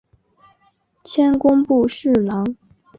[1.03, 2.55] 迁工部侍郎。